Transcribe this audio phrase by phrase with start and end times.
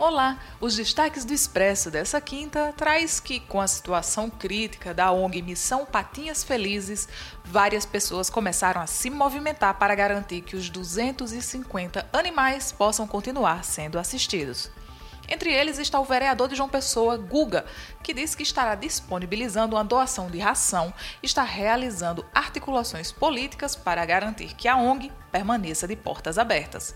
[0.00, 5.42] Olá, os destaques do Expresso dessa quinta traz que, com a situação crítica da ONG
[5.42, 7.08] Missão Patinhas Felizes,
[7.44, 13.98] várias pessoas começaram a se movimentar para garantir que os 250 animais possam continuar sendo
[13.98, 14.70] assistidos.
[15.28, 17.66] Entre eles está o vereador de João Pessoa, Guga,
[18.00, 24.06] que disse que estará disponibilizando uma doação de ração e está realizando articulações políticas para
[24.06, 26.94] garantir que a ONG permaneça de portas abertas.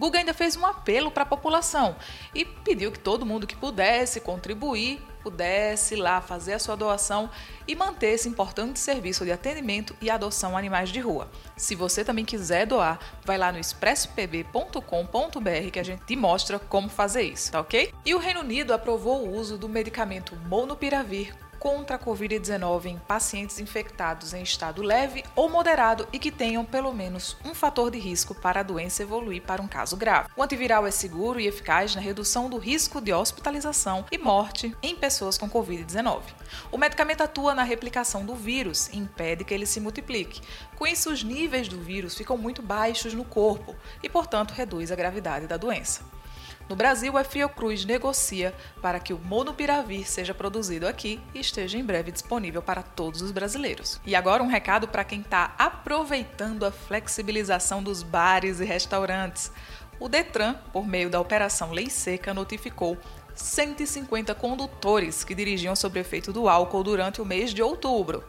[0.00, 1.94] Guga ainda fez um apelo para a população
[2.34, 7.28] e pediu que todo mundo que pudesse contribuir pudesse lá fazer a sua doação
[7.68, 11.30] e manter esse importante serviço de atendimento e adoção a animais de rua.
[11.54, 16.88] Se você também quiser doar, vai lá no expressopb.com.br que a gente te mostra como
[16.88, 17.92] fazer isso, tá ok?
[18.06, 23.60] E o Reino Unido aprovou o uso do medicamento Molnupiravir contra a Covid-19 em pacientes
[23.60, 28.34] infectados em estado leve ou moderado e que tenham pelo menos um fator de risco
[28.34, 30.30] para a doença evoluir para um caso grave.
[30.34, 34.96] O antiviral é seguro e eficaz na redução do risco de hospitalização e morte em
[34.96, 36.22] pessoas com Covid-19.
[36.72, 40.40] O medicamento atua na replicação do vírus e impede que ele se multiplique.
[40.76, 44.96] Com isso, os níveis do vírus ficam muito baixos no corpo e, portanto, reduz a
[44.96, 46.00] gravidade da doença.
[46.70, 51.84] No Brasil, a Fiocruz negocia para que o Monopiravir seja produzido aqui e esteja em
[51.84, 54.00] breve disponível para todos os brasileiros.
[54.06, 59.50] E agora um recado para quem está aproveitando a flexibilização dos bares e restaurantes.
[59.98, 62.96] O Detran, por meio da Operação Lei Seca, notificou
[63.34, 68.22] 150 condutores que dirigiam sob efeito do álcool durante o mês de outubro.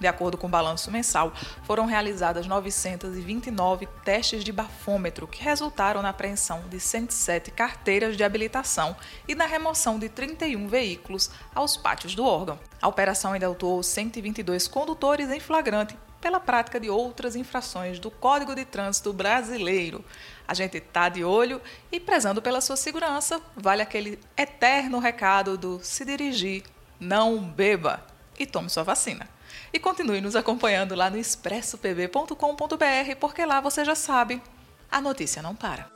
[0.00, 1.30] De acordo com o balanço mensal,
[1.64, 8.96] foram realizadas 929 testes de bafômetro, que resultaram na apreensão de 107 carteiras de habilitação
[9.28, 12.58] e na remoção de 31 veículos aos pátios do órgão.
[12.80, 18.54] A operação ainda autuou 122 condutores em flagrante pela prática de outras infrações do Código
[18.54, 20.02] de Trânsito Brasileiro.
[20.48, 21.60] A gente está de olho
[21.92, 26.62] e, prezando pela sua segurança, vale aquele eterno recado do se dirigir,
[26.98, 28.02] não beba
[28.38, 29.28] e tome sua vacina.
[29.72, 34.42] E continue nos acompanhando lá no expressopb.com.br, porque lá você já sabe,
[34.90, 35.90] a notícia não para.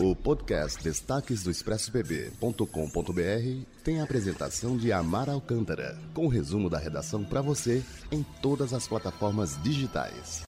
[0.00, 7.24] O podcast Destaques do ExpressoPB.com.br tem a apresentação de Amar Alcântara, com resumo da redação
[7.24, 7.82] para você
[8.12, 10.47] em todas as plataformas digitais.